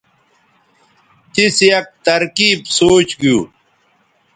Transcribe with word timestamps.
تِیس 1.33 1.57
یک 1.69 1.87
ترکیب 2.05 2.59
سوچ 2.77 3.09
گِیُو 3.19 3.39